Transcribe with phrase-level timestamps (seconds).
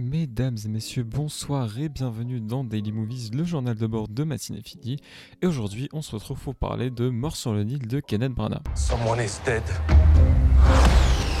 [0.00, 4.62] Mesdames et messieurs, bonsoir et bienvenue dans Daily Movies, le journal de bord de Matinée
[4.64, 4.96] Fini.
[5.42, 8.62] Et aujourd'hui, on se retrouve pour parler de Mort sur le Nil de Kenneth Branagh.
[8.74, 9.62] Someone is dead.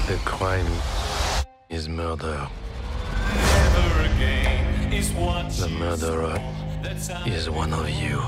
[0.08, 0.66] The crime
[1.70, 2.46] is murder.
[4.90, 6.38] The murderer
[7.26, 8.20] is one of you.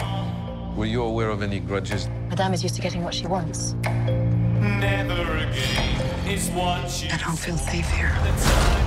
[0.79, 2.09] Were you aware of any grudges?
[2.30, 3.75] Madame is used to getting what she wants.
[3.85, 5.05] I
[7.23, 8.82] don't feel safe here.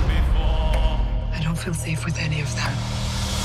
[1.46, 2.52] Don't feel safe with any of.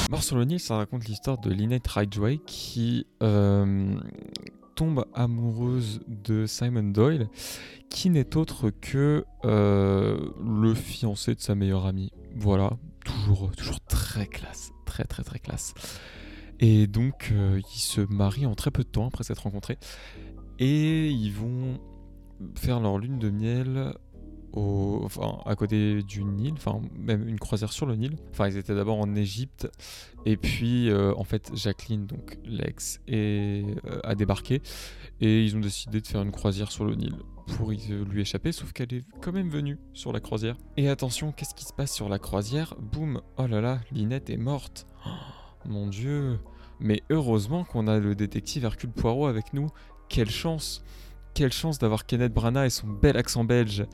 [0.10, 3.96] Mort sur le Nil, ça raconte l'histoire de Lynette Ridgway qui euh,
[4.74, 7.30] tombe amoureuse de Simon Doyle,
[7.92, 12.12] qui n'est autre que euh, le fiancé de sa meilleure amie.
[12.36, 12.72] Voilà,
[13.06, 15.76] toujours, toujours très classe, très très très classe.
[16.60, 19.78] Et donc, euh, ils se marient en très peu de temps après s'être rencontrés.
[20.58, 21.80] Et ils vont
[22.56, 23.94] faire leur lune de miel
[24.54, 28.16] enfin, à côté du Nil, enfin même une croisière sur le Nil.
[28.32, 29.70] Enfin, ils étaient d'abord en Égypte,
[30.26, 34.62] et puis euh, en fait Jacqueline, donc l'ex, euh, a débarqué,
[35.20, 37.16] et ils ont décidé de faire une croisière sur le Nil
[37.58, 40.58] pour euh, lui échapper, sauf qu'elle est quand même venue sur la croisière.
[40.78, 42.76] Et attention, qu'est-ce qui se passe sur la croisière?
[42.80, 44.88] Boum, oh là là, Linette est morte.
[45.06, 45.10] Oh,
[45.66, 46.40] mon dieu.
[46.80, 49.68] Mais heureusement qu'on a le détective Hercule Poirot avec nous.
[50.10, 50.84] Quelle chance
[51.36, 53.86] Quelle chance d'avoir Kenneth Branagh et son bel accent belge.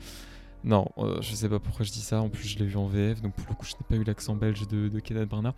[0.64, 2.20] Non, euh, je sais pas pourquoi je dis ça.
[2.20, 4.04] En plus, je l'ai vu en VF, donc pour le coup, je n'ai pas eu
[4.04, 5.54] l'accent belge de, Kenneth Branagh.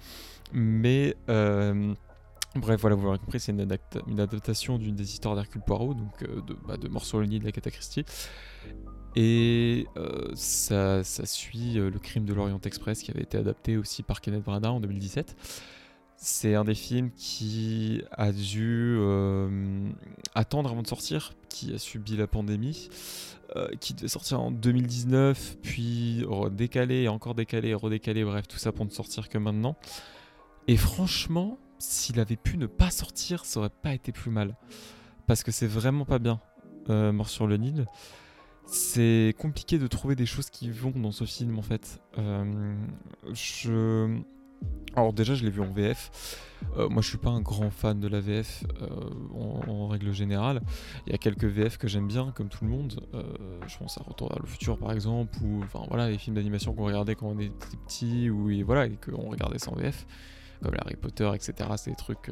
[0.52, 1.94] Mais euh,
[2.54, 5.94] bref, voilà, vous l'aurez compris, c'est une, adapta- une adaptation d'une des histoires d'Hercule Poirot,
[5.94, 8.04] donc euh, de, bah, de de la Christie.
[9.16, 13.76] Et euh, ça, ça suit euh, le crime de l'Orient Express qui avait été adapté
[13.76, 15.36] aussi par Kenneth Branagh en 2017.
[16.22, 19.88] C'est un des films qui a dû euh,
[20.34, 22.90] attendre avant de sortir, qui a subi la pandémie,
[23.56, 28.84] euh, qui devait sortir en 2019, puis décalé, encore décalé, redécalé, bref, tout ça pour
[28.84, 29.76] ne sortir que maintenant.
[30.68, 34.56] Et franchement, s'il avait pu ne pas sortir, ça aurait pas été plus mal.
[35.26, 36.38] Parce que c'est vraiment pas bien,
[36.91, 37.87] euh, Mort sur le Nil.
[38.66, 41.98] C'est compliqué de trouver des choses qui vont dans ce film en fait.
[43.32, 44.20] Je...
[44.97, 46.10] Alors déjà je l'ai vu en VF.
[46.76, 50.60] Euh, moi je suis pas un grand fan de la VF euh, en, règle générale.
[51.06, 53.00] Il y a quelques VF que j'aime bien comme tout le monde.
[53.15, 53.22] Euh,
[53.66, 56.75] je pense à Retour vers le futur par exemple ou enfin voilà les films d'animation
[56.75, 60.06] qu'on regardait quand on était petit ou et voilà et qu'on regardait sans VF
[60.62, 61.54] comme Harry Potter etc.
[61.76, 62.31] C'est des trucs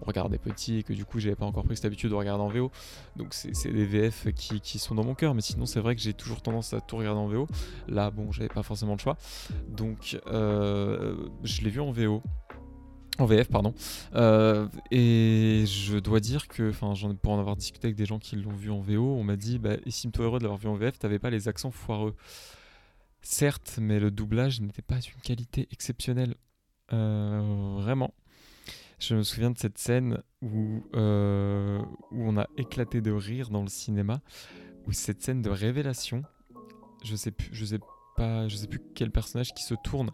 [0.00, 2.42] on regardait petit et que du coup j'avais pas encore pris cette habitude de regarder
[2.42, 2.70] en VO.
[3.16, 6.14] Donc c'est des VF qui, sont dans mon cœur, mais sinon c'est vrai que j'ai
[6.14, 7.48] toujours tendance à tout regarder en VO.
[7.88, 9.16] Là bon j'avais pas forcément le choix.
[9.68, 12.22] Donc euh, je l'ai vu en VO.
[13.18, 13.74] En VF, pardon.
[14.14, 18.36] Euh, et je dois dire que, enfin, pour en avoir discuté avec des gens qui
[18.36, 21.00] l'ont vu en VO, on m'a dit, bah, estime-toi heureux de l'avoir vu en VF,
[21.00, 22.14] t'avais pas les accents foireux.
[23.20, 26.36] Certes, mais le doublage n'était pas d'une qualité exceptionnelle.
[26.92, 28.14] Euh, vraiment.
[28.98, 31.78] Je me souviens de cette scène où, euh,
[32.10, 34.20] où on a éclaté de rire dans le cinéma,
[34.86, 36.22] où cette scène de révélation,
[37.04, 37.78] je sais plus, je sais
[38.16, 40.10] pas, je sais plus quel personnage qui se tourne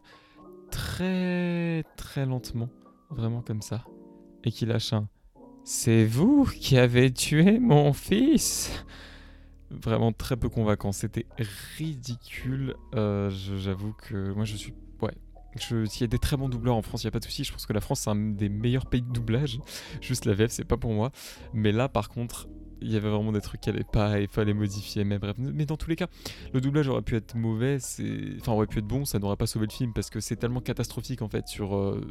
[0.71, 2.69] très très lentement,
[3.11, 3.85] vraiment comme ça,
[4.45, 5.09] et qui lâche un
[5.65, 8.85] C'est vous qui avez tué mon fils
[9.71, 11.27] Vraiment très peu convaincant, c'était
[11.79, 12.77] ridicule.
[12.95, 14.75] Euh, J'avoue que moi je suis.
[15.01, 15.15] Ouais.
[15.59, 17.45] S'il y a des très bons doubleurs en France, il n'y a pas de souci.
[17.45, 19.59] Je pense que la France, c'est un des meilleurs pays de doublage.
[20.01, 21.11] Juste la VF, c'est pas pour moi.
[21.53, 22.49] Mais là, par contre,
[22.81, 25.05] il y avait vraiment des trucs qui allaient pas et il fallait modifier.
[25.05, 26.09] Mais bref, mais dans tous les cas,
[26.53, 27.79] le doublage aurait pu être mauvais,
[28.41, 30.61] enfin aurait pu être bon, ça n'aurait pas sauvé le film parce que c'est tellement
[30.61, 32.05] catastrophique en fait sur euh,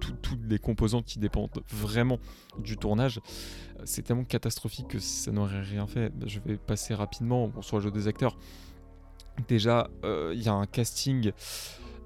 [0.00, 2.18] tout- toutes les composantes qui dépendent vraiment
[2.58, 3.20] du tournage.
[3.84, 6.12] C'est tellement catastrophique que ça n'aurait rien fait.
[6.26, 8.36] Je vais passer rapidement bon, sur le jeu des acteurs.
[9.48, 11.30] Déjà, euh, il y a un casting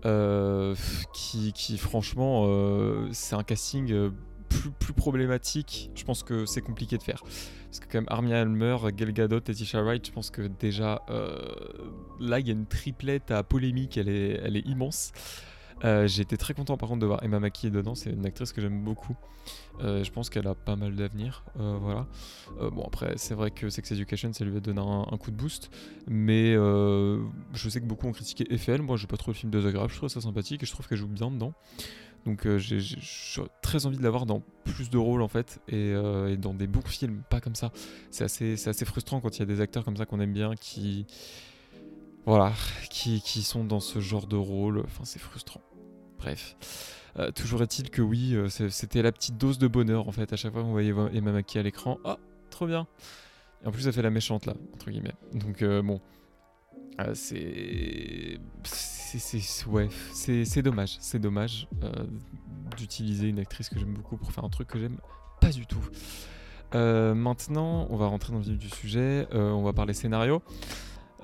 [0.04, 0.74] euh,
[1.12, 4.10] qui, qui, franchement, euh, c'est un casting euh,
[4.48, 5.90] plus, plus problématique.
[5.94, 7.22] Je pense que c'est compliqué de faire.
[7.22, 11.02] Parce que quand même Armia Elmer, Gal Gadot et Tisha Wright, je pense que déjà
[12.18, 15.12] là il y a une triplette à polémique, elle est, elle est immense.
[15.84, 18.52] Euh, J'ai été très content par contre de voir Emma Mackey dedans, c'est une actrice
[18.52, 19.16] que j'aime beaucoup.
[19.82, 21.44] Euh, je pense qu'elle a pas mal d'avenir.
[21.58, 22.06] euh, voilà.
[22.60, 25.36] Euh, bon après c'est vrai que Sex Education ça lui a donné un, coup de
[25.36, 25.70] boost,
[26.06, 28.82] mais je sais que beaucoup ont critiqué Eiffel.
[28.82, 30.98] Moi j'ai pas trouvé le film désagréable, je trouve ça sympathique et je trouve qu'elle
[30.98, 31.54] joue bien dedans.
[32.26, 32.80] Donc j'ai
[33.62, 35.94] très envie de l'avoir dans plus de rôles en fait et,
[36.36, 37.72] dans des bons films, pas comme ça.
[38.10, 40.34] C'est assez, c'est assez frustrant quand il y a des acteurs comme ça qu'on aime
[40.34, 41.06] bien qui,
[42.26, 42.52] voilà,
[42.90, 44.82] qui, qui sont dans ce genre de rôle.
[44.84, 45.62] Enfin c'est frustrant.
[46.20, 46.56] Bref.
[47.18, 50.32] Euh, toujours est-il que oui, euh, c'était la petite dose de bonheur en fait.
[50.32, 52.18] À chaque fois qu'on voyait Emma Mackey à l'écran, ah,
[52.50, 52.86] trop bien.
[53.64, 55.14] Et en plus, elle fait la méchante là, entre guillemets.
[55.32, 56.00] Donc euh, bon,
[57.14, 61.66] c'est c'est ouais, c'est dommage, c'est dommage
[62.76, 64.98] d'utiliser une actrice que j'aime beaucoup pour faire un truc que j'aime
[65.40, 65.82] pas du tout.
[66.72, 70.42] Maintenant, on va rentrer dans le vif du sujet, on va parler scénario.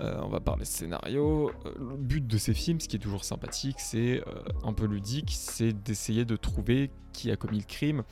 [0.00, 1.50] Euh, on va parler scénario.
[1.64, 4.86] Euh, le but de ces films, ce qui est toujours sympathique, c'est euh, un peu
[4.86, 8.02] ludique, c'est d'essayer de trouver qui a commis le crime.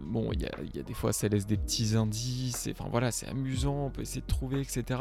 [0.00, 2.68] bon, il y a, des fois, ça laisse des petits indices.
[2.70, 5.00] Enfin voilà, c'est amusant, on peut essayer de trouver, etc.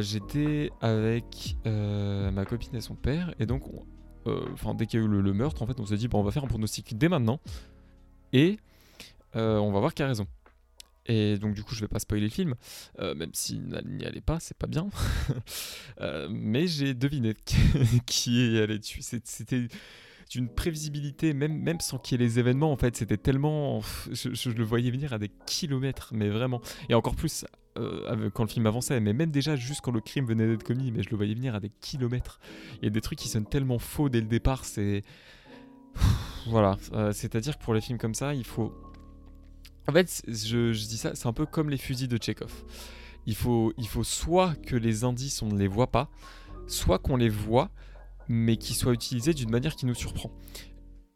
[0.00, 3.64] J'étais avec ma copine et son père, et donc,
[4.26, 6.22] enfin dès qu'il y a eu le, meurtre, en fait, on s'est dit, bon, on
[6.22, 7.40] va faire un pronostic dès maintenant,
[8.32, 8.60] et
[9.34, 10.28] on va voir qui a raison.
[11.06, 12.54] Et donc du coup je vais pas spoiler le film,
[12.98, 14.88] euh, même s'il n'y allait pas, c'est pas bien.
[16.00, 17.34] Euh, mais j'ai deviné
[18.06, 19.00] qui est allé dessus.
[19.02, 19.68] C'était
[20.30, 23.80] d'une prévisibilité, même, même sans qu'il y ait les événements, en fait, c'était tellement...
[24.10, 26.60] Je, le voyais venir à des kilomètres, mais vraiment.
[26.88, 27.44] Et encore plus
[27.78, 30.90] euh, quand le film avançait, mais même déjà juste quand le crime venait d'être commis,
[30.90, 32.40] mais je le voyais venir à des kilomètres.
[32.82, 35.02] Il y a des trucs qui sonnent tellement faux dès le départ, c'est...
[36.48, 36.76] Voilà,
[37.12, 38.74] c'est-à-dire que pour les films comme ça, il faut
[39.88, 42.52] en fait, je, dis ça, c'est un peu comme les fusils de Chekhov.
[43.26, 46.10] Il faut, il faut soit que les indices, on ne les voit pas,
[46.66, 47.70] soit qu'on les voit,
[48.28, 50.30] mais qu'ils soient utilisés d'une manière qui nous surprend.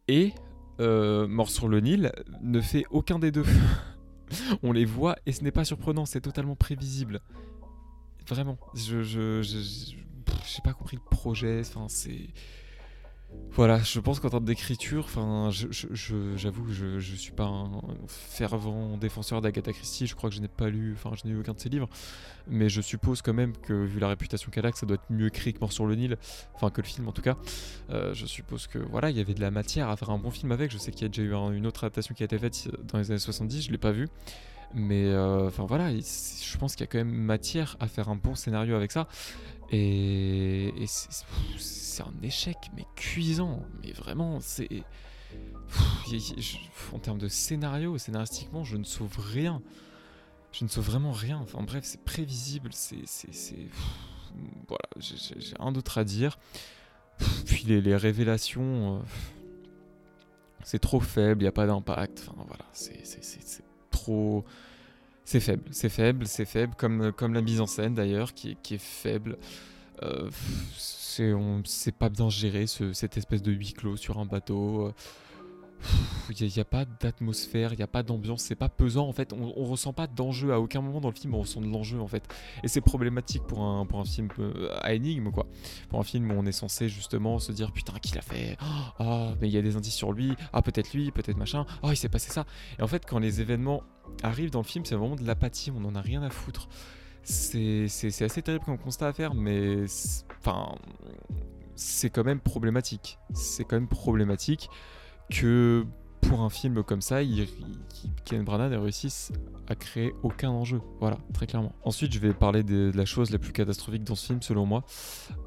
[0.07, 0.33] Et
[0.81, 3.45] euh, Mort sur le Nil ne fait aucun des deux.
[4.63, 7.21] on les voit et ce n'est pas surprenant, c'est totalement prévisible.
[8.27, 11.61] Vraiment, je, je, je, j'ai pas compris le projet.
[11.61, 12.29] Enfin, c'est
[13.51, 18.97] voilà, je pense qu'en termes d'écriture, enfin, j'avoue que je, je, suis pas un fervent
[18.97, 20.07] défenseur d'Agatha Christie.
[20.07, 21.89] Je crois que je n'ai pas lu, enfin, je n'ai eu aucun de ses livres,
[22.47, 25.11] mais je suppose quand même que vu la réputation qu'elle a, que ça doit être
[25.11, 26.17] mieux écrit que Mort sur le Nil,
[26.55, 27.37] enfin que le film en tout cas.
[27.91, 30.31] Euh, je suppose que voilà, il y avait de la matière à faire un bon
[30.31, 30.71] film avec.
[30.71, 32.99] Je sais qu'il y a déjà eu une autre adaptation qui a été faite dans
[32.99, 34.09] les années 70, je l'ai pas vu.
[34.75, 38.17] Mais euh, enfin voilà, je pense qu'il y a quand même matière à faire un
[38.17, 39.09] bon scénario avec ça.
[39.71, 43.63] Et, c'est un échec, mais cuisant.
[43.83, 44.69] Mais vraiment, c'est.
[46.93, 49.63] En termes de scénario, scénaristiquement, je ne sauve rien.
[50.53, 51.39] Je ne sauve vraiment rien.
[51.39, 52.71] Enfin bref, c'est prévisible.
[52.73, 53.05] C'est.
[54.69, 56.39] Voilà, j'ai un d'autre à dire.
[57.47, 58.97] Puis les, révélations.
[58.97, 59.01] Euh,
[60.65, 62.27] c'est trop faible, il n'y a pas d'impact.
[62.29, 63.03] Enfin voilà, c'est
[63.91, 64.45] trop
[65.29, 68.79] c'est faible, c'est faible, c'est faible, comme, comme la mise en scène d'ailleurs, qui, est
[68.79, 69.37] faible.
[70.03, 70.31] Euh,
[70.77, 74.95] c'est pas bien géré, ce, cette espèce de huis clos sur un bateau.
[76.41, 79.33] Il n'y a, pas d'atmosphère, il n'y a pas d'ambiance, c'est pas pesant en fait,
[79.33, 82.01] on, on ressent pas d'enjeu à aucun moment dans le film, on ressent de l'enjeu
[82.01, 82.23] en fait.
[82.63, 85.47] Et c'est problématique pour un, pour un film euh, à énigme quoi.
[85.89, 88.57] Pour un film où on est censé justement se dire putain qui l'a fait,
[88.99, 91.91] ah mais il y a des indices sur lui, ah peut-être lui, peut-être machin, oh
[91.91, 92.45] il s'est passé ça.
[92.79, 93.83] Et en fait quand les événements
[94.23, 96.69] arrivent dans le film c'est vraiment de l'apathie, on en a rien à foutre.
[97.23, 97.87] C'est
[98.23, 99.85] assez terrible comme constat à faire mais
[100.41, 100.75] enfin
[101.79, 103.19] c'est quand même problématique.
[103.33, 104.69] C'est quand même problématique
[105.31, 105.85] que
[106.29, 107.21] pour un film comme ça,
[108.25, 109.33] Ken Branagh réussisse
[109.67, 110.81] à créer aucun enjeu.
[111.01, 111.73] Voilà, très clairement.
[111.85, 114.85] Ensuite, je vais parler de, la chose la plus catastrophique dans ce film, selon moi,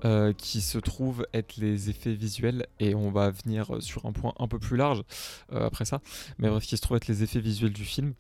[0.06, 2.66] euh, qui se trouve être les effets visuels.
[2.80, 5.04] Et on va venir sur un point un peu plus large
[5.52, 6.02] euh, après ça.
[6.40, 8.14] Mais bref, qui se trouve être les effets visuels du film.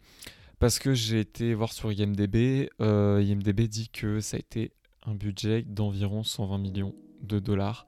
[0.59, 4.71] Parce que j'ai été voir sur IMDB, euh, IMDB dit que ça a été
[5.07, 6.93] un budget d'environ 120 millions
[7.23, 7.87] de dollars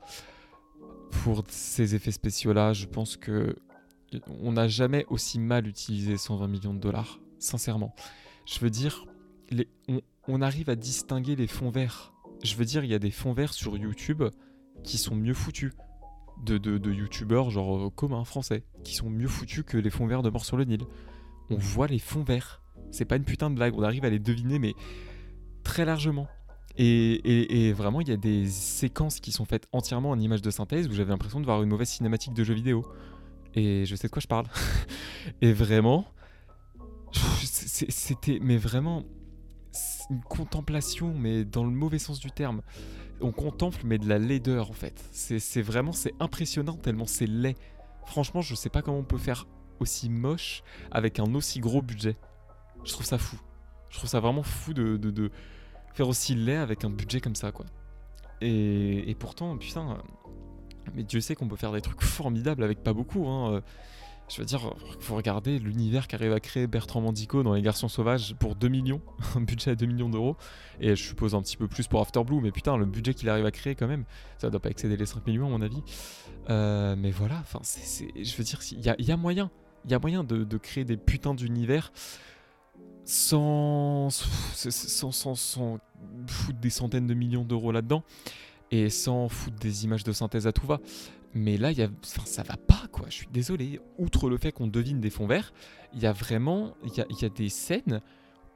[1.21, 3.56] pour ces effets spéciaux-là, je pense que
[4.42, 7.95] on n'a jamais aussi mal utilisé 120 millions de dollars, sincèrement.
[8.45, 9.06] Je veux dire,
[10.28, 12.14] on, arrive à distinguer les fonds verts.
[12.44, 14.23] Je veux dire, il y a des fonds verts sur YouTube
[14.83, 15.71] qui sont mieux foutus.
[16.44, 20.23] De, de, youtubeurs genre euh, communs français qui sont mieux foutus que les fonds verts
[20.23, 20.81] de Mort sur le Nil.
[21.52, 22.61] On voit les fonds verts.
[22.92, 24.73] C'est pas une putain de blague, on arrive à les deviner mais
[25.64, 26.28] très largement.
[26.77, 30.87] Et, vraiment, il y a des séquences qui sont faites entièrement en images de synthèse
[30.87, 32.85] où j'avais l'impression de voir une mauvaise cinématique de jeu vidéo.
[33.56, 34.47] Et je sais de quoi je parle.
[35.42, 36.07] et vraiment,
[37.13, 39.03] c'était, mais vraiment,
[40.09, 42.61] une contemplation, mais dans le mauvais sens du terme.
[43.21, 45.01] On contemple, mais de la laideur en fait.
[45.11, 47.56] C'est, vraiment, c'est impressionnant tellement c'est laid.
[48.06, 49.47] Franchement, je sais pas comment on peut faire
[49.80, 52.18] aussi moche avec un aussi gros budget.
[52.83, 53.39] Je trouve ça fou.
[53.89, 55.31] Je trouve ça vraiment fou de, de
[55.94, 57.66] faire aussi laid avec un budget comme ça, quoi.
[58.42, 59.97] Et, pourtant, putain,
[60.94, 63.62] mais Dieu sait qu'on peut faire des trucs formidables avec pas beaucoup, hein.
[64.30, 68.35] Je veux dire, faut regarder l'univers qu'arrive à créer Bertrand Mandico dans Les Garçons Sauvages
[68.40, 69.02] pour 2 millions,
[69.35, 70.38] un budget à 2 millions d'euros,
[70.80, 73.30] et je suppose un petit peu plus pour After Blue, mais putain, le budget qu'il
[73.30, 74.06] arrive à créer quand même,
[74.38, 75.83] ça doit pas excéder les 5 millions à mon avis.
[76.50, 79.52] Euh, mais voilà, enfin, je veux dire, il y a, moyen,
[79.85, 81.92] il y a moyen de créer des putains d'univers
[83.06, 85.80] sans, sans, sans,
[86.28, 88.04] foutre des centaines de millions d'euros là-dedans.
[88.72, 90.80] et sans foutre des images de synthèse à tout va.
[91.36, 91.72] Mais là,
[92.04, 93.07] ça va pas, quoi.
[93.10, 93.80] Je suis désolé.
[93.98, 95.52] Outre le fait qu'on devine des fonds verts,
[95.94, 98.02] il y a vraiment y a, y a, des scènes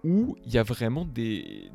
[0.03, 1.71] où il y a vraiment des,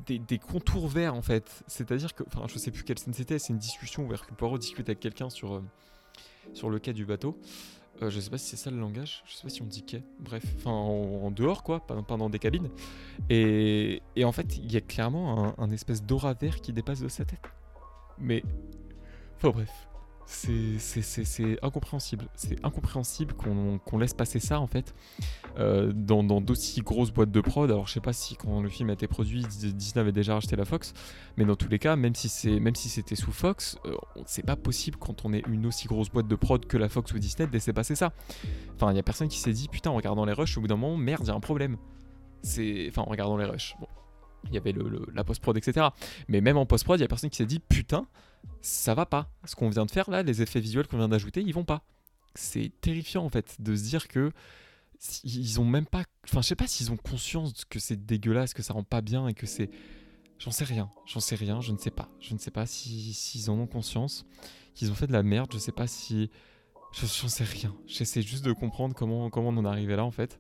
[0.47, 1.65] contours verts, en fait.
[1.67, 4.59] C'est-à-dire que, enfin, je sais plus quelle scène c'était, c'est une discussion où Hercule Poirot
[4.59, 7.37] discute avec quelqu'un sur, euh, le quai du bateau.
[8.03, 9.85] Euh, je sais pas si c'est ça le langage, je sais pas si on dit
[9.85, 12.69] quai, bref, enfin en, dehors quoi, pendant des cabines.
[13.31, 17.01] Et, et en fait, il y a clairement un, un espèce d'aura vert qui dépasse
[17.01, 17.43] de sa tête.
[18.19, 18.43] Mais.
[19.37, 19.89] Enfin bref.
[20.27, 22.27] C'est incompréhensible.
[22.35, 24.95] C'est incompréhensible qu'on laisse passer ça en fait
[25.59, 27.71] euh, dans d'aussi grosses boîtes de prod.
[27.71, 30.57] Alors je sais pas si quand le film a été produit, Disney avait déjà racheté
[30.57, 30.95] la Fox,
[31.37, 33.95] mais dans tous les cas, même si même si c'était sous Fox, euh,
[34.27, 37.13] c'est pas possible quand on est une aussi grosse boîte de prod que la Fox
[37.13, 38.13] ou Disney de laisser passer ça.
[38.75, 40.69] Enfin, il y a personne qui s'est dit putain en regardant les rushs au bout
[40.69, 41.77] d'un moment, merde, il y a un problème.
[42.43, 43.77] C'est enfin en regardant les rushs.
[43.81, 43.87] Bon,
[44.45, 45.87] il y avait le, la post-prod, etc.
[46.29, 48.07] Mais même en post-prod, il y a personne qui s'est dit putain,
[48.61, 49.31] ça va pas.
[49.45, 51.85] Ce qu'on vient de faire là, les effets visuels qu'on vient d'ajouter, ils vont pas.
[52.35, 54.33] C'est terrifiant en fait de se dire que
[55.25, 56.05] ils ont même pas.
[56.25, 59.29] Enfin, je sais pas s'ils ont conscience que c'est dégueulasse, que ça rend pas bien
[59.29, 59.71] et que c'est.
[60.39, 62.09] J'en sais rien, j'en sais rien, je ne sais pas.
[62.21, 64.27] Je ne sais pas s'ils si, en ont conscience,
[64.75, 66.31] qu'ils ont fait de la merde, je sais pas si.
[66.93, 67.75] J'en sais rien.
[67.87, 70.39] J'essaie juste de comprendre comment, comment on en est arrivé là en fait.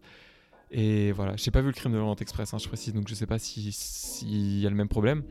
[0.72, 3.14] Et voilà, j'ai pas vu le crime de l'Orient Express, hein, je précise, donc je
[3.14, 5.22] sais pas s'il si y a le même problème.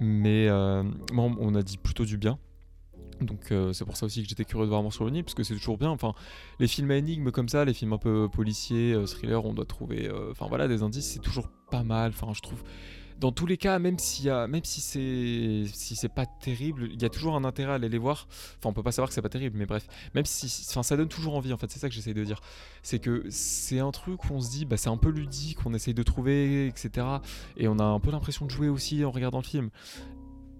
[0.00, 2.38] Mais euh, on a dit plutôt du bien.
[3.20, 5.34] Donc euh, c'est pour ça aussi que j'étais curieux de voir Mort sur le parce
[5.34, 5.90] que c'est toujours bien.
[5.90, 6.14] Enfin,
[6.60, 9.66] les films à énigmes comme ça, les films un peu policiers, euh, thrillers, on doit
[9.66, 12.12] trouver, enfin voilà, des indices, c'est toujours pas mal.
[12.14, 12.62] Enfin, je trouve
[13.22, 14.28] dans tous les cas, même, si
[14.64, 18.26] c'est pas terrible, il y a toujours un intérêt à aller les voir.
[18.58, 20.96] Enfin, on peut pas savoir que c'est pas terrible, mais bref, même si, enfin, ça
[20.96, 21.52] donne toujours envie.
[21.52, 22.40] En fait, c'est ça que j'essaye de dire.
[22.82, 25.72] C'est que c'est un truc où on se dit, bah, c'est un peu ludique, on
[25.72, 27.06] essaye de trouver, etc.
[27.56, 29.70] Et on a un peu l'impression de jouer aussi en regardant le film.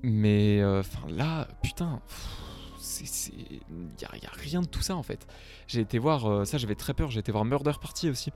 [0.05, 2.01] Mais euh, enfin là, putain.
[3.01, 3.61] Il
[3.99, 5.27] n'y a, a, rien de tout ça en fait.
[5.67, 8.31] J'ai été voir, euh, ça j'avais très peur, j'ai été voir Murder Party aussi.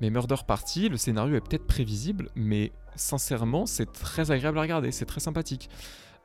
[0.00, 4.92] Mais Murder Party, le scénario est peut-être prévisible, mais sincèrement, c'est très agréable à regarder,
[4.92, 5.68] c'est très sympathique.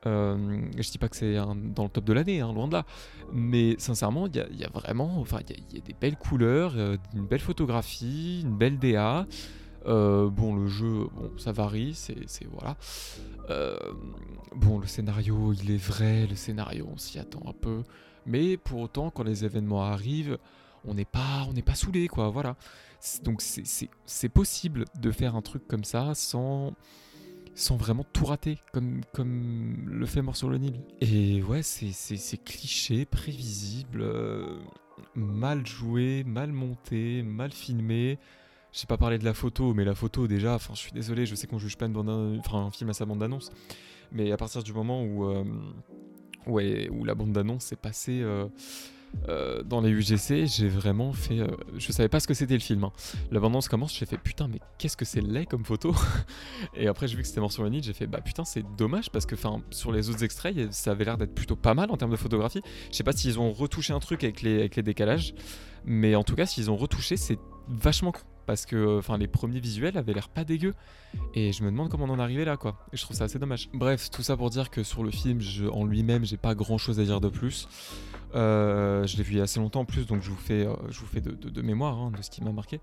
[0.04, 2.84] Euh, je dis pas que c'est dans le top de l'année, hein, loin de là.
[3.32, 7.26] Mais sincèrement, il y, a vraiment, enfin, il y, a des belles couleurs, euh, une
[7.26, 9.26] belle photographie, une belle DA.
[9.86, 12.16] Euh, bon, le jeu, bon, ça varie, c'est
[12.50, 12.76] voilà.
[14.54, 17.82] Bon, le scénario, il est vrai, le scénario, on s'y attend un peu.
[18.26, 20.38] Mais pour autant, quand les événements arrivent,
[20.84, 22.28] on n'est pas, on n'est pas saoulé, quoi.
[22.30, 22.56] Voilà.
[23.22, 26.72] Donc c'est possible de faire un truc comme ça sans,
[27.70, 29.02] vraiment tout rater, comme,
[29.86, 30.80] le fait Mort sur le Nil.
[31.00, 34.58] Et ouais, c'est cliché, prévisible, euh,
[35.14, 38.18] mal joué, mal monté, mal filmé.
[38.72, 41.34] J'ai pas parlé de la photo, mais la photo déjà, enfin je suis désolé, je
[41.34, 43.50] sais qu'on juge pas une enfin, un film à sa bande d'annonce,
[44.12, 45.44] mais à partir du moment où, euh,
[47.04, 48.22] la bande d'annonce est passée...
[48.22, 48.46] Euh,
[49.28, 51.40] euh, dans les UGC, j'ai vraiment fait.
[51.40, 52.84] Euh, je savais pas ce que c'était le film.
[52.84, 52.92] Hein.
[53.30, 55.94] L'abondance commence, j'ai fait putain, mais qu'est-ce que c'est laid comme photo?
[56.74, 59.10] Et après, j'ai vu que c'était mort sur le j'ai fait bah putain, c'est dommage
[59.10, 59.36] parce que
[59.70, 62.62] sur les autres extraits, ça avait l'air d'être plutôt pas mal en termes de photographie.
[62.90, 65.34] Je sais pas s'ils ont retouché un truc avec les, avec décalages,
[65.84, 67.38] mais en tout cas, s'ils ont retouché, c'est
[67.68, 68.12] vachement
[68.46, 70.74] parce que enfin les premiers visuels avaient l'air pas dégueux.
[71.34, 72.76] Et je me demande comment on en est arrivé là quoi.
[72.92, 73.68] Et je trouve ça assez dommage.
[73.74, 75.40] Bref tout ça pour dire que sur le film
[75.72, 77.68] en lui-même j'ai pas grand chose à dire de plus.
[78.34, 80.66] Euh, je l'ai vu il y a assez longtemps en plus, donc je vous fais,
[80.66, 82.80] euh, je vous fais de, mémoire hein, de ce qui m'a marqué.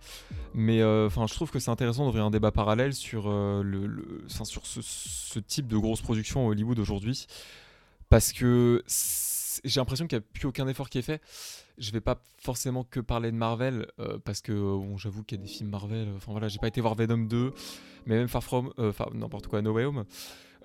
[0.54, 4.66] Mais euh, enfin, je trouve que c'est intéressant d'ouvrir un débat parallèle sur, le, sur
[4.66, 7.28] ce, type de grosse production à Hollywood aujourd'hui,
[8.10, 8.84] parce que
[9.64, 11.22] j'ai l'impression qu'il n'y a plus aucun effort qui est fait.
[11.78, 13.88] Je vais pas forcément que parler de Marvel,
[14.26, 16.10] parce que bon, j'avoue qu'il y a des films Marvel.
[16.16, 17.54] Enfin voilà, j'ai pas été voir Venom 2,
[18.06, 20.06] mais même Far From, enfin n'importe quoi, No Way Home.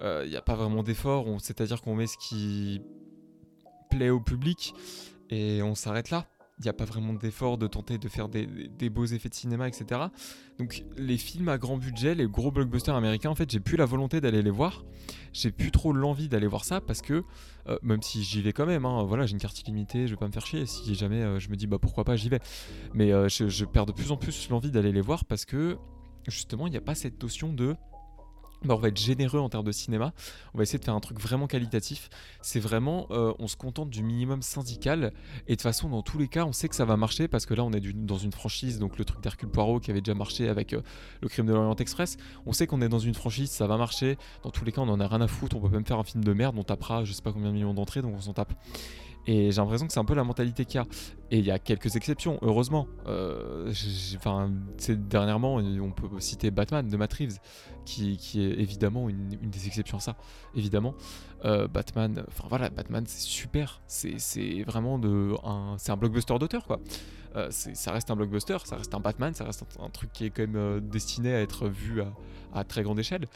[0.01, 2.81] Il n'y a pas vraiment d'effort, c'est-à-dire qu'on met ce qui
[4.11, 4.75] au public
[5.31, 6.27] et on s'arrête là.
[6.59, 8.47] Il n'y a pas vraiment d'effort de tenter de faire des,
[8.89, 10.03] beaux effets de cinéma, etc.
[10.59, 13.87] Donc les films à grand budget, les gros blockbusters américains, en fait, j'ai plus la
[13.87, 14.85] volonté d'aller les voir.
[15.33, 17.25] J'ai plus trop l'envie d'aller voir ça parce que,
[17.69, 20.19] euh, même si j'y vais quand même, hein, voilà, j'ai une carte illimitée, je vais
[20.19, 20.65] pas me faire chier.
[20.65, 22.41] Si jamais euh, je me dis, bah pourquoi pas, j'y vais.
[22.95, 25.77] Mais euh, je, je, perds de plus en plus l'envie d'aller les voir parce que,
[26.29, 27.75] justement, il n'y a pas cette notion de
[28.65, 30.13] bah, on va être généreux en termes de cinéma.
[30.55, 32.09] On va essayer de faire un truc vraiment qualitatif.
[32.43, 35.13] C'est vraiment, euh, on se contente du minimum syndical.
[35.47, 37.47] Et de toute façon, dans tous les cas, on sait que ça va marcher parce
[37.47, 40.15] que là, on est dans une franchise, donc le truc d'Hercule Poirot qui avait déjà
[40.15, 40.83] marché avec euh,
[41.21, 42.17] le crime de l'Orient Express.
[42.47, 44.17] On sait qu'on est dans une franchise, ça va marcher.
[44.43, 45.57] Dans tous les cas, on en a rien à foutre.
[45.57, 47.55] On peut même faire un film de merde, on tapera je sais pas combien de
[47.55, 48.55] millions d'entrées, donc on s'en tape.
[49.27, 50.87] Et j'ai l'impression que c'est un peu la mentalité qu'il y a.
[51.31, 52.87] Et il y a quelques exceptions, heureusement.
[53.07, 53.73] Euh,
[54.17, 54.51] enfin,
[54.89, 57.39] dernièrement, on peut citer Batman de Matt Reeves,
[57.85, 60.17] qui, est évidemment une, des exceptions à ça.
[60.55, 60.95] Évidemment,
[61.45, 63.81] euh, Batman, enfin voilà, Batman, c'est super.
[63.87, 66.79] C'est vraiment de, un, un blockbuster d'auteur, quoi.
[67.37, 70.31] Euh, ça reste un blockbuster, ça reste un Batman, ça reste un, truc qui est
[70.31, 72.01] quand même euh, destiné à être vu
[72.53, 73.27] à, très grande échelle.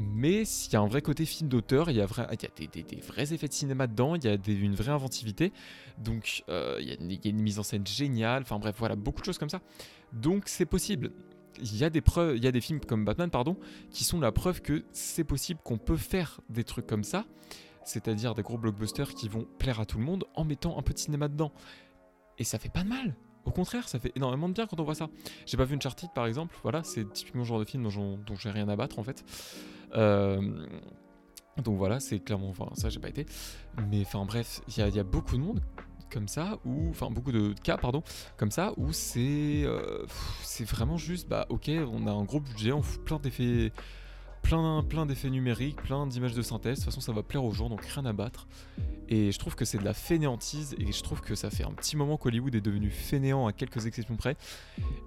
[0.00, 3.46] Mais s'il y a un vrai côté film d'auteur, il y a des, vrais effets
[3.46, 5.52] de cinéma dedans, il y a une vraie inventivité,
[5.98, 9.26] donc euh, il, y a une, mise en scène géniale, enfin bref, voilà, beaucoup de
[9.26, 9.60] choses comme ça.
[10.12, 11.12] Donc c'est possible.
[11.60, 13.56] Il y a des preuves, il y a des films comme Batman, pardon,
[13.90, 17.24] qui sont la preuve que c'est possible qu'on peut faire des trucs comme ça,
[17.84, 20.92] c'est-à-dire des gros blockbusters qui vont plaire à tout le monde en mettant un peu
[20.92, 21.52] de cinéma dedans.
[22.38, 23.14] Et ça fait pas de mal.
[23.46, 25.08] Au contraire, ça fait énormément de bien quand on voit ça.
[25.46, 28.34] J'ai pas vu Uncharted par exemple, voilà, c'est typiquement le genre de film dont, dont
[28.34, 29.24] j'ai rien à battre en fait.
[29.94, 30.66] Euh,
[31.62, 33.24] donc voilà, c'est clairement, enfin ça j'ai pas été.
[33.90, 35.60] Mais enfin bref, il y, a beaucoup de monde
[36.10, 38.02] comme ça, ou enfin beaucoup de cas, pardon,
[38.36, 40.04] comme ça, où c'est euh,
[40.42, 43.72] c'est vraiment juste, bah ok, on a un gros budget, on fout plein d'effets
[44.46, 46.78] plein, plein d'effets numériques, plein d'images de synthèse.
[46.78, 48.46] De toute façon, ça va plaire aux gens, donc rien à battre.
[49.08, 51.72] Et je trouve que c'est de la fainéantise et je trouve que ça fait un
[51.72, 54.36] petit moment qu'Hollywood est devenu fainéant à quelques exceptions près.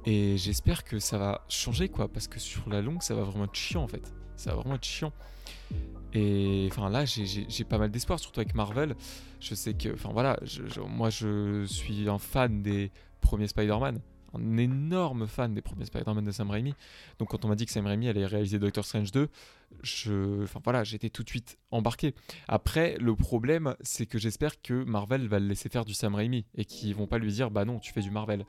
[0.05, 3.45] Et j'espère que ça va changer quoi, parce que sur la longue, ça va vraiment
[3.45, 4.13] être chiant en fait.
[4.39, 5.11] Ça va vraiment être chiant.
[6.13, 8.95] Et enfin là, j'ai pas mal d'espoir, surtout avec Marvel.
[9.39, 10.39] Je sais que, enfin voilà,
[10.87, 12.91] moi je suis un fan des
[13.21, 13.99] premiers Spider-Man
[14.33, 16.75] un énorme fan des premiers Spider-Man de Sam Raimi.
[17.17, 19.27] Donc quand on m'a dit que Sam Raimi allait réaliser Doctor Strange 2,
[19.81, 22.13] je, enfin voilà, j'étais tout de suite embarqué.
[22.47, 26.45] Après, le problème, c'est que j'espère que Marvel va le laisser faire du Sam Raimi
[26.55, 28.45] et qu'ils vont pas lui dire bah non, tu fais du Marvel.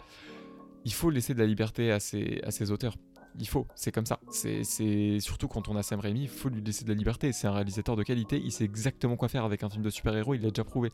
[0.84, 2.96] Il faut laisser de la liberté à à ses auteurs.
[3.38, 4.20] Il faut, c'est comme ça.
[4.30, 7.32] C'est surtout quand on a Sam Raimi, il faut lui laisser de la liberté.
[7.32, 10.34] C'est un réalisateur de qualité, il sait exactement quoi faire avec un film de super-héros,
[10.34, 10.90] il l'a déjà prouvé.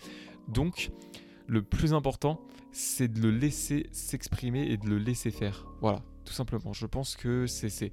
[0.48, 0.90] Donc,
[1.46, 2.40] le plus important,
[2.72, 5.66] c'est de le laisser s'exprimer et de le laisser faire.
[5.80, 6.72] Voilà, tout simplement.
[6.72, 7.92] Je pense que c'est.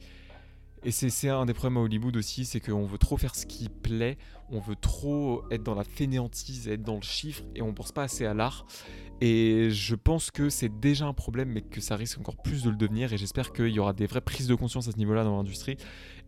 [0.85, 3.69] Et c'est un des problèmes à Hollywood aussi, c'est qu'on veut trop faire ce qui
[3.69, 4.17] plaît,
[4.49, 8.03] on veut trop être dans la fainéantise, être dans le chiffre, et on pense pas
[8.03, 8.65] assez à l'art.
[9.21, 12.69] Et je pense que c'est déjà un problème, mais que ça risque encore plus de
[12.69, 15.23] le devenir, et j'espère qu'il y aura des vraies prises de conscience à ce niveau-là
[15.23, 15.77] dans l'industrie,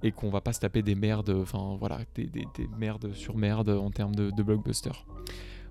[0.03, 2.29] et qu'on va pas se taper des merdes, enfin voilà, des,
[2.77, 4.91] merdes sur merde en termes de, de blockbuster.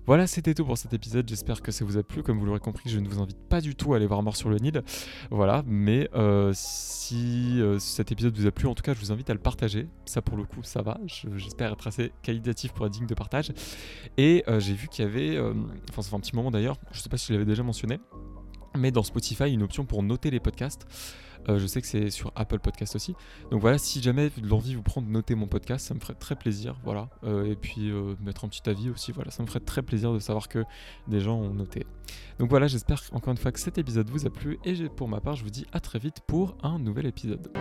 [0.07, 1.27] Voilà, c'était tout pour cet épisode.
[1.27, 2.21] J'espère que ça vous a plu.
[2.21, 4.35] Comme vous l'aurez compris, je ne vous invite pas du tout à aller voir Mort
[4.35, 4.83] sur le Nil.
[5.31, 9.11] Voilà, mais euh, si euh, cet épisode vous a plu, en tout cas, je vous
[9.11, 9.87] invite à le partager.
[10.05, 10.99] Ça, pour le coup, ça va.
[11.05, 13.51] J'espère être assez qualitatif pour être digne de partage.
[14.17, 15.39] Et euh, j'ai vu qu'il y avait,
[15.89, 17.99] enfin, ça un petit moment d'ailleurs, je ne sais pas si je l'avais déjà mentionné,
[18.77, 20.85] mais dans Spotify, une option pour noter les podcasts.
[21.49, 23.15] Euh, je sais que c'est sur Apple Podcast aussi.
[23.51, 26.35] Donc voilà, si jamais l'envie vous prend de noter mon podcast, ça me ferait très
[26.35, 26.75] plaisir.
[26.83, 27.09] Voilà.
[27.23, 29.11] Euh, et puis euh, mettre un petit avis aussi.
[29.11, 30.63] Voilà, ça me ferait très plaisir de savoir que
[31.07, 31.85] des gens ont noté.
[32.39, 34.59] Donc voilà, j'espère encore une fois que cet épisode vous a plu.
[34.65, 37.51] Et pour ma part, je vous dis à très vite pour un nouvel épisode.